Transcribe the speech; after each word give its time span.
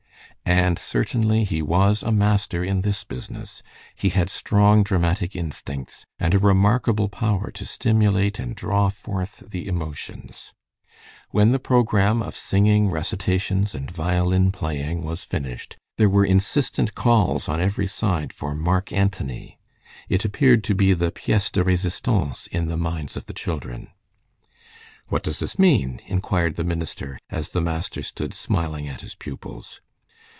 And 0.43 0.77
certainly 0.77 1.45
he 1.45 1.61
was 1.61 2.03
a 2.03 2.11
master 2.11 2.61
in 2.61 2.81
this 2.81 3.05
business. 3.05 3.63
He 3.95 4.09
had 4.09 4.29
strong 4.29 4.83
dramatic 4.83 5.33
instincts, 5.33 6.05
and 6.19 6.33
a 6.33 6.39
remarkable 6.39 7.07
power 7.07 7.51
to 7.51 7.63
stimulate 7.65 8.37
and 8.37 8.53
draw 8.53 8.89
forth 8.89 9.49
the 9.49 9.65
emotions. 9.65 10.51
When 11.29 11.49
the 11.53 11.59
programme 11.59 12.21
of 12.21 12.35
singing, 12.35 12.89
recitations, 12.89 13.73
and 13.73 13.89
violin 13.89 14.51
playing 14.51 15.03
was 15.03 15.23
finished, 15.23 15.77
there 15.97 16.09
were 16.09 16.25
insistent 16.25 16.95
calls 16.95 17.47
on 17.47 17.61
every 17.61 17.87
side 17.87 18.33
for 18.33 18.53
"Mark 18.53 18.91
Antony." 18.91 19.57
It 20.09 20.25
appeared 20.25 20.65
to 20.65 20.75
be 20.75 20.93
the 20.93 21.11
'piece 21.11 21.49
de 21.49 21.63
resistance' 21.63 22.47
in 22.47 22.67
the 22.67 22.75
minds 22.77 23.15
of 23.15 23.25
the 23.27 23.33
children. 23.33 23.89
"What 25.07 25.23
does 25.23 25.39
this 25.39 25.57
mean?" 25.57 26.01
inquired 26.07 26.55
the 26.55 26.65
minister, 26.65 27.19
as 27.29 27.49
the 27.49 27.61
master 27.61 28.03
stood 28.03 28.33
smiling 28.33 28.87
at 28.89 28.99
his 29.01 29.15
pupils. 29.15 29.79